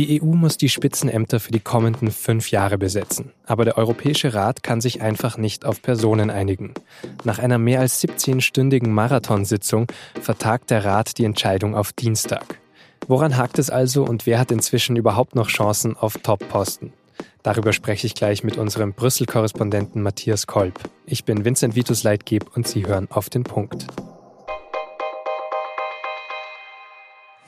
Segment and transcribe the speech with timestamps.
[0.00, 3.32] Die EU muss die Spitzenämter für die kommenden fünf Jahre besetzen.
[3.44, 6.72] Aber der Europäische Rat kann sich einfach nicht auf Personen einigen.
[7.24, 12.58] Nach einer mehr als 17-stündigen Marathonsitzung vertagt der Rat die Entscheidung auf Dienstag.
[13.08, 16.94] Woran hakt es also und wer hat inzwischen überhaupt noch Chancen auf Top-Posten?
[17.42, 20.80] Darüber spreche ich gleich mit unserem Brüssel-Korrespondenten Matthias Kolb.
[21.04, 23.86] Ich bin Vincent Vitus Leitgeb und Sie hören auf den Punkt.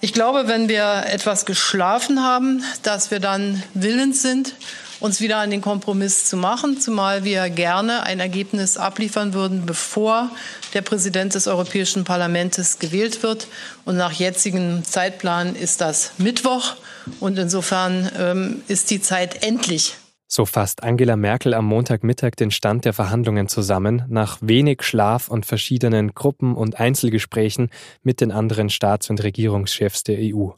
[0.04, 4.56] Ich glaube, wenn wir etwas geschlafen haben, dass wir dann willens sind,
[4.98, 10.28] uns wieder an den Kompromiss zu machen, zumal wir gerne ein Ergebnis abliefern würden, bevor
[10.74, 13.46] der Präsident des Europäischen Parlaments gewählt wird.
[13.84, 16.74] Und nach jetzigem Zeitplan ist das Mittwoch.
[17.20, 19.94] Und insofern ähm, ist die Zeit endlich
[20.34, 25.44] so fasst Angela Merkel am Montagmittag den Stand der Verhandlungen zusammen, nach wenig Schlaf und
[25.44, 27.68] verschiedenen Gruppen- und Einzelgesprächen
[28.02, 30.52] mit den anderen Staats- und Regierungschefs der EU.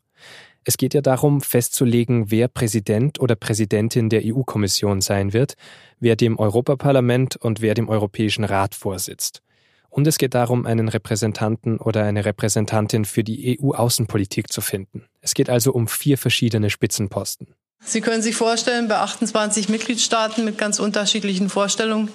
[0.63, 5.55] Es geht ja darum, festzulegen, wer Präsident oder Präsidentin der EU-Kommission sein wird,
[5.99, 9.43] wer dem Europaparlament und wer dem Europäischen Rat vorsitzt.
[9.91, 15.07] Und es geht darum, einen Repräsentanten oder eine Repräsentantin für die EU-Außenpolitik zu finden.
[15.21, 17.57] Es geht also um vier verschiedene Spitzenposten.
[17.87, 22.09] Sie können sich vorstellen, bei 28 Mitgliedstaaten mit ganz unterschiedlichen Vorstellungen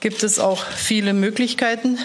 [0.00, 1.98] gibt es auch viele Möglichkeiten.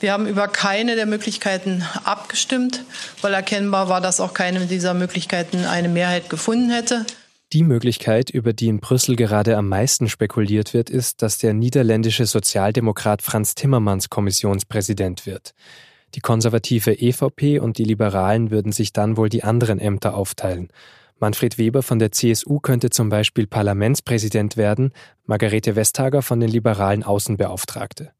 [0.00, 2.82] Wir haben über keine der Möglichkeiten abgestimmt,
[3.20, 7.04] weil erkennbar war, dass auch keine dieser Möglichkeiten eine Mehrheit gefunden hätte.
[7.52, 12.24] Die Möglichkeit, über die in Brüssel gerade am meisten spekuliert wird, ist, dass der niederländische
[12.24, 15.52] Sozialdemokrat Franz Timmermans Kommissionspräsident wird.
[16.14, 20.70] Die konservative EVP und die Liberalen würden sich dann wohl die anderen Ämter aufteilen.
[21.22, 24.92] Manfred Weber von der CSU könnte zum Beispiel Parlamentspräsident werden,
[25.24, 28.10] Margarete Vestager von den Liberalen Außenbeauftragte.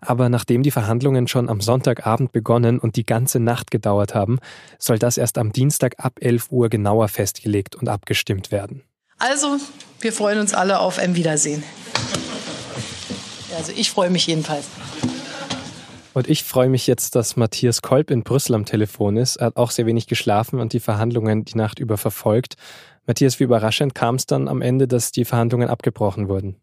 [0.00, 4.38] Aber nachdem die Verhandlungen schon am Sonntagabend begonnen und die ganze Nacht gedauert haben,
[4.78, 8.84] soll das erst am Dienstag ab 11 Uhr genauer festgelegt und abgestimmt werden.
[9.18, 9.58] Also,
[10.00, 11.64] wir freuen uns alle auf ein Wiedersehen.
[13.56, 14.66] Also ich freue mich jedenfalls.
[16.14, 19.36] Und ich freue mich jetzt, dass Matthias Kolb in Brüssel am Telefon ist.
[19.36, 22.56] Er hat auch sehr wenig geschlafen und die Verhandlungen die Nacht über verfolgt.
[23.06, 26.56] Matthias, wie überraschend kam es dann am Ende, dass die Verhandlungen abgebrochen wurden?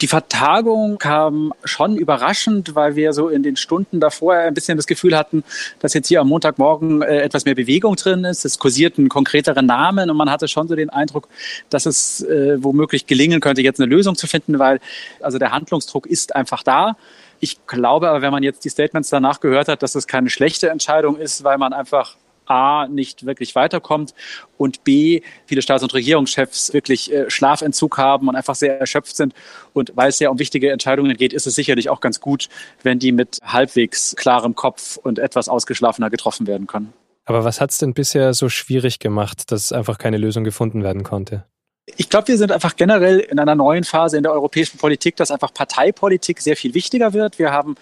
[0.00, 4.86] Die Vertagung kam schon überraschend, weil wir so in den Stunden davor ein bisschen das
[4.86, 5.44] Gefühl hatten,
[5.80, 8.46] dass jetzt hier am Montagmorgen äh, etwas mehr Bewegung drin ist.
[8.46, 11.28] Es kursierten konkretere Namen und man hatte schon so den Eindruck,
[11.68, 14.80] dass es äh, womöglich gelingen könnte, jetzt eine Lösung zu finden, weil
[15.20, 16.96] also der Handlungsdruck ist einfach da.
[17.40, 20.68] Ich glaube aber, wenn man jetzt die Statements danach gehört hat, dass es keine schlechte
[20.68, 22.16] Entscheidung ist, weil man einfach
[22.50, 24.12] A, nicht wirklich weiterkommt
[24.58, 29.34] und B, viele Staats- und Regierungschefs wirklich äh, Schlafentzug haben und einfach sehr erschöpft sind.
[29.72, 32.48] Und weil es ja um wichtige Entscheidungen geht, ist es sicherlich auch ganz gut,
[32.82, 36.92] wenn die mit halbwegs klarem Kopf und etwas ausgeschlafener getroffen werden können.
[37.24, 41.04] Aber was hat es denn bisher so schwierig gemacht, dass einfach keine Lösung gefunden werden
[41.04, 41.44] konnte?
[41.96, 45.30] Ich glaube, wir sind einfach generell in einer neuen Phase in der europäischen Politik, dass
[45.30, 47.38] einfach Parteipolitik sehr viel wichtiger wird.
[47.38, 47.76] Wir haben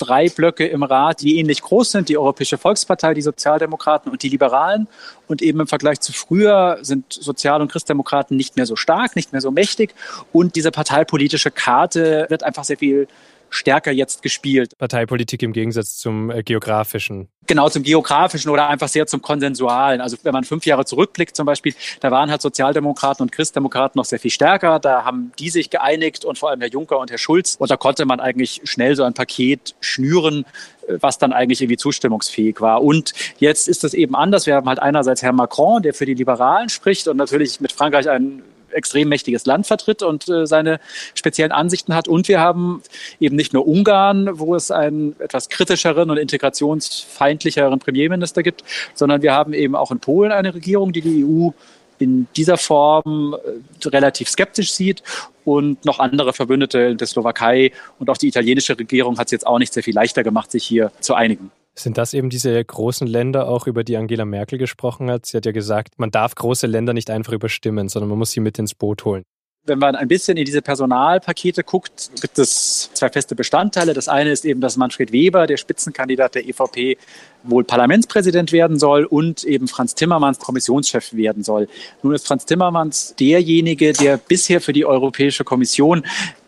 [0.00, 4.28] drei Blöcke im Rat, die ähnlich groß sind, die Europäische Volkspartei, die Sozialdemokraten und die
[4.28, 4.88] Liberalen.
[5.28, 9.32] Und eben im Vergleich zu früher sind Sozial- und Christdemokraten nicht mehr so stark, nicht
[9.32, 9.94] mehr so mächtig.
[10.32, 13.08] Und diese parteipolitische Karte wird einfach sehr viel
[13.50, 14.78] stärker jetzt gespielt.
[14.78, 17.28] Parteipolitik im Gegensatz zum äh, geografischen.
[17.46, 20.00] Genau, zum geografischen oder einfach sehr zum konsensualen.
[20.00, 24.04] Also wenn man fünf Jahre zurückblickt zum Beispiel, da waren halt Sozialdemokraten und Christdemokraten noch
[24.04, 24.78] sehr viel stärker.
[24.78, 27.56] Da haben die sich geeinigt und vor allem Herr Juncker und Herr Schulz.
[27.58, 30.44] Und da konnte man eigentlich schnell so ein Paket schnüren,
[30.86, 32.82] äh, was dann eigentlich irgendwie zustimmungsfähig war.
[32.82, 34.46] Und jetzt ist es eben anders.
[34.46, 38.08] Wir haben halt einerseits Herrn Macron, der für die Liberalen spricht und natürlich mit Frankreich
[38.08, 40.80] einen extrem mächtiges Land vertritt und äh, seine
[41.14, 42.08] speziellen Ansichten hat.
[42.08, 42.82] Und wir haben
[43.20, 48.64] eben nicht nur Ungarn, wo es einen etwas kritischeren und integrationsfeindlicheren Premierminister gibt,
[48.94, 51.50] sondern wir haben eben auch in Polen eine Regierung, die die EU
[51.98, 55.02] in dieser Form äh, relativ skeptisch sieht
[55.44, 59.58] und noch andere Verbündete der Slowakei und auch die italienische Regierung hat es jetzt auch
[59.58, 61.50] nicht sehr viel leichter gemacht, sich hier zu einigen.
[61.82, 65.26] Sind das eben diese großen Länder auch, über die Angela Merkel gesprochen hat?
[65.26, 68.40] Sie hat ja gesagt, man darf große Länder nicht einfach überstimmen, sondern man muss sie
[68.40, 69.24] mit ins Boot holen.
[69.64, 73.92] Wenn man ein bisschen in diese Personalpakete guckt, gibt es zwei feste Bestandteile.
[73.92, 76.96] Das eine ist eben, dass Manfred Weber, der Spitzenkandidat der EVP,
[77.42, 81.68] wohl Parlamentspräsident werden soll und eben Franz Timmermans Kommissionschef werden soll.
[82.02, 86.04] Nun ist Franz Timmermans derjenige, der bisher für die Europäische Kommission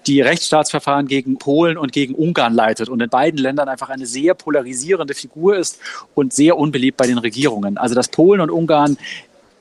[0.07, 4.35] die Rechtsstaatsverfahren gegen Polen und gegen Ungarn leitet und in beiden Ländern einfach eine sehr
[4.35, 5.79] polarisierende Figur ist
[6.15, 7.79] und sehr unbeliebt bei den Regierungen.
[7.79, 8.97] Also dass Polen und Ungarn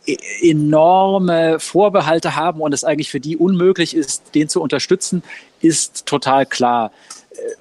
[0.05, 5.23] e-, enorme Vorbehalte haben und es eigentlich für die unmöglich ist, den zu unterstützen,
[5.61, 6.91] ist total klar.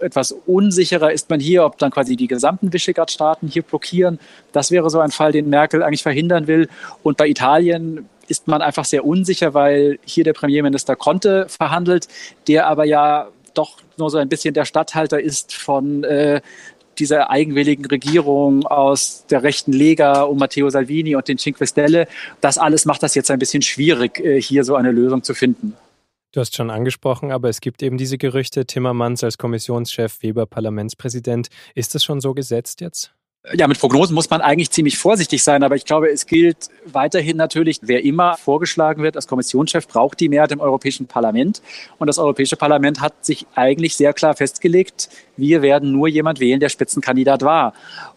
[0.01, 4.19] Äh, etwas unsicherer ist man hier, ob dann quasi die gesamten Visegrad-Staaten hier blockieren.
[4.53, 6.69] Das wäre so ein Fall, den Merkel eigentlich verhindern will.
[7.03, 12.09] Und bei Italien ist man einfach sehr unsicher, weil hier der Premierminister Conte verhandelt,
[12.49, 16.41] der aber ja doch nur so ein bisschen der Statthalter ist von äh,
[16.99, 22.07] dieser eigenwilligen Regierung aus der rechten Lega um Matteo Salvini und den Cinque Stelle.
[22.41, 25.75] Das alles macht das jetzt ein bisschen schwierig, äh, hier so eine Lösung zu finden.
[26.33, 31.49] Du hast schon angesprochen, aber es gibt eben diese Gerüchte, Timmermans als Kommissionschef, Weber Parlamentspräsident.
[31.75, 33.13] Ist das schon so gesetzt jetzt?
[33.55, 37.39] Ja, mit Prognosen muss man eigentlich ziemlich vorsichtig sein, aber ich glaube, es gilt weiterhin
[37.39, 41.63] natürlich, wer immer vorgeschlagen wird als Kommissionschef, braucht die Mehrheit im Europäischen Parlament.
[41.99, 45.09] Und das Europäische Parlament hat sich eigentlich sehr klar festgelegt,
[45.39, 47.73] wir werden nur jemand wählen, der Spitzenkandidat war.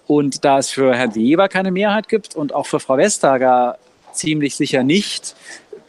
[0.08, 3.78] Und da es für Herrn Weber keine Mehrheit gibt und auch für Frau Vestager
[4.12, 5.36] ziemlich sicher nicht,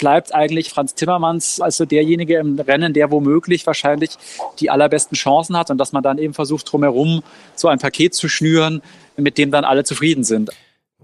[0.05, 4.11] bleibt eigentlich Franz Timmermans als so derjenige im Rennen, der womöglich wahrscheinlich
[4.61, 7.23] die allerbesten Chancen hat und dass man dann eben versucht, drumherum
[7.55, 8.83] so ein Paket zu schnüren,
[9.17, 10.51] mit dem dann alle zufrieden sind.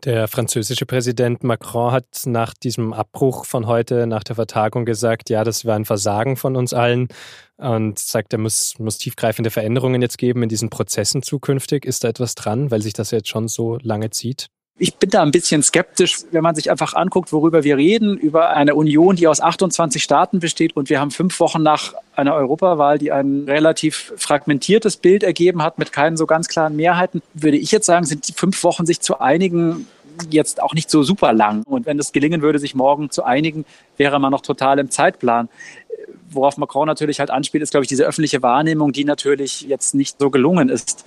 [0.04, 5.44] Der französische Präsident Macron hat nach diesem Abbruch von heute, nach der Vertagung gesagt, ja,
[5.44, 7.08] das war ein Versagen von uns allen
[7.56, 11.86] und sagt, er muss, muss tiefgreifende Veränderungen jetzt geben in diesen Prozessen zukünftig.
[11.86, 14.48] Ist da etwas dran, weil sich das jetzt schon so lange zieht?
[14.82, 18.56] Ich bin da ein bisschen skeptisch, wenn man sich einfach anguckt, worüber wir reden, über
[18.56, 22.96] eine Union, die aus 28 Staaten besteht und wir haben fünf Wochen nach einer Europawahl,
[22.98, 27.70] die ein relativ fragmentiertes Bild ergeben hat mit keinen so ganz klaren Mehrheiten, würde ich
[27.72, 29.86] jetzt sagen, sind die fünf Wochen sich zu einigen
[30.30, 31.62] jetzt auch nicht so super lang.
[31.64, 33.66] Und wenn es gelingen würde, sich morgen zu einigen,
[33.98, 35.50] wäre man noch total im Zeitplan
[36.32, 40.16] worauf Macron natürlich halt anspielt, ist, glaube ich, diese öffentliche Wahrnehmung, die natürlich jetzt nicht
[40.18, 41.04] so gelungen ist.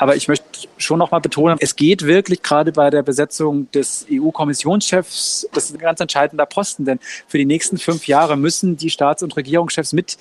[0.00, 0.46] Aber ich möchte
[0.78, 5.74] schon noch mal betonen, es geht wirklich gerade bei der Besetzung des EU-Kommissionschefs, das ist
[5.74, 6.98] ein ganz entscheidender Posten, denn
[7.28, 10.16] für die nächsten fünf Jahre müssen die Staats- und Regierungschefs mit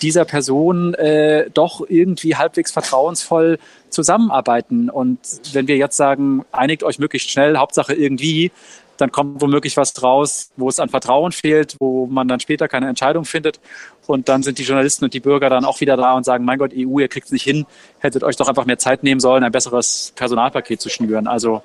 [0.00, 3.58] dieser Person äh, doch irgendwie halbwegs vertrauensvoll
[3.90, 4.90] zusammenarbeiten.
[4.90, 5.18] Und
[5.52, 8.52] wenn wir jetzt sagen, einigt euch möglichst schnell, Hauptsache irgendwie,
[8.96, 12.88] dann kommt womöglich was draus, wo es an Vertrauen fehlt, wo man dann später keine
[12.88, 13.60] Entscheidung findet.
[14.06, 16.58] Und dann sind die Journalisten und die Bürger dann auch wieder da und sagen, mein
[16.58, 17.66] Gott, EU, ihr kriegt es nicht hin,
[17.98, 21.26] hättet euch doch einfach mehr Zeit nehmen sollen, ein besseres Personalpaket zu schnüren.
[21.26, 21.62] Also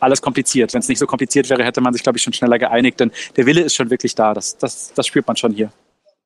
[0.00, 0.72] alles kompliziert.
[0.74, 3.12] Wenn es nicht so kompliziert wäre, hätte man sich, glaube ich, schon schneller geeinigt, denn
[3.36, 4.34] der Wille ist schon wirklich da.
[4.34, 5.72] Das, das, das spürt man schon hier.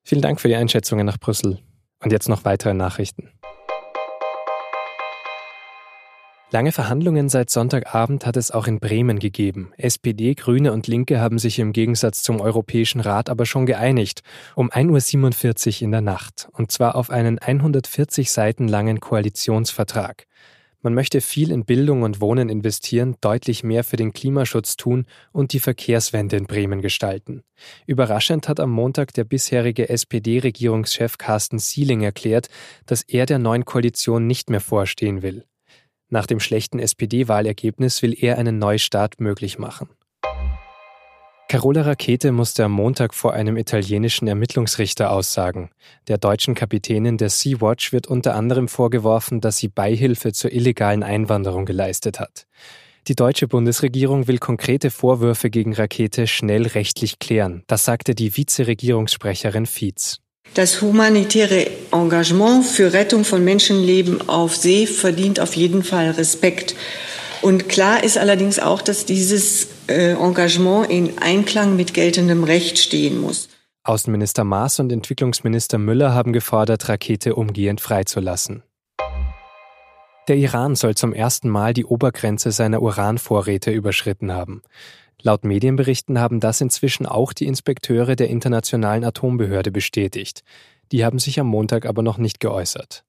[0.03, 1.59] Vielen Dank für die Einschätzungen nach Brüssel.
[2.03, 3.31] Und jetzt noch weitere Nachrichten.
[6.52, 9.72] Lange Verhandlungen seit Sonntagabend hat es auch in Bremen gegeben.
[9.78, 14.22] SPD, Grüne und Linke haben sich im Gegensatz zum Europäischen Rat aber schon geeinigt,
[14.54, 20.26] um 1.47 Uhr in der Nacht, und zwar auf einen 140 Seiten langen Koalitionsvertrag.
[20.82, 25.52] Man möchte viel in Bildung und Wohnen investieren, deutlich mehr für den Klimaschutz tun und
[25.52, 27.43] die Verkehrswende in Bremen gestalten.
[27.87, 32.50] Überraschend hat am Montag der bisherige SPD-Regierungschef Carsten Sieling erklärt,
[32.87, 35.44] dass er der neuen Koalition nicht mehr vorstehen will.
[36.17, 39.91] Nach dem schlechten SPD-Wahlergebnis will er einen Neustart möglich machen.
[41.51, 45.69] Carola Rakete musste am Montag vor einem italienischen Ermittlungsrichter aussagen.
[46.09, 51.67] Der deutschen Kapitänin der Sea-Watch wird unter anderem vorgeworfen, dass sie Beihilfe zur illegalen Einwanderung
[51.67, 52.47] geleistet hat.
[53.09, 57.63] Die deutsche Bundesregierung will konkrete Vorwürfe gegen Rakete schnell rechtlich klären.
[57.67, 60.23] Das sagte die Vizeregierungssprecherin Fietz.
[60.54, 66.75] Das humanitäre Engagement für Rettung von Menschenleben auf See verdient auf jeden Fall Respekt.
[67.43, 73.20] Und klar ist allerdings auch, dass dieses äh, Engagement in Einklang mit geltendem Recht stehen
[73.20, 73.48] muss.
[73.84, 78.62] Außenminister Maas und Entwicklungsminister Müller haben gefordert, Rakete umgehend freizulassen.
[80.26, 84.62] Der Iran soll zum ersten Mal die Obergrenze seiner Uranvorräte überschritten haben.
[85.23, 90.43] Laut Medienberichten haben das inzwischen auch die Inspekteure der Internationalen Atombehörde bestätigt.
[90.93, 93.05] Die haben sich am Montag aber noch nicht geäußert.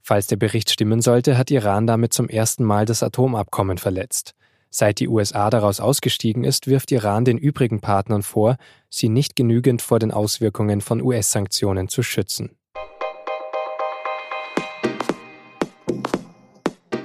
[0.00, 4.34] Falls der Bericht stimmen sollte, hat Iran damit zum ersten Mal das Atomabkommen verletzt.
[4.70, 8.56] Seit die USA daraus ausgestiegen ist, wirft Iran den übrigen Partnern vor,
[8.90, 12.56] sie nicht genügend vor den Auswirkungen von US-Sanktionen zu schützen.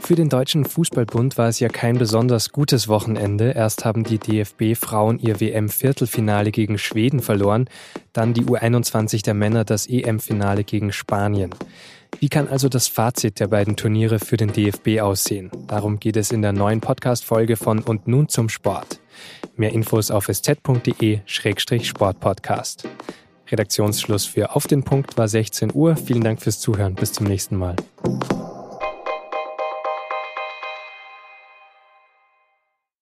[0.10, 3.52] Für den Deutschen Fußballbund war es ja kein besonders gutes Wochenende.
[3.52, 7.70] Erst haben die DFB-Frauen ihr WM-Viertelfinale gegen Schweden verloren,
[8.12, 11.52] dann die U21 der Männer das EM-Finale gegen Spanien.
[12.20, 15.52] Wie kann also das Fazit der beiden Turniere für den DFB aussehen?
[15.68, 19.00] Darum geht es in der neuen Podcast-Folge von Und nun zum Sport.
[19.58, 22.88] Mehr Infos auf sz.de-sportpodcast.
[23.52, 25.96] Redaktionsschluss für Auf den Punkt war 16 Uhr.
[25.96, 26.96] Vielen Dank fürs Zuhören.
[26.96, 27.76] Bis zum nächsten Mal.